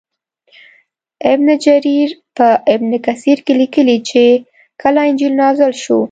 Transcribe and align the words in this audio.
ابن 1.33 1.47
جریر 1.65 2.09
په 2.37 2.47
ابن 2.73 2.89
کثیر 3.05 3.37
کې 3.45 3.53
لیکلي 3.61 3.97
چې 4.09 4.23
کله 4.81 4.99
انجیل 5.09 5.33
نازل 5.41 5.71
شو. 5.83 5.97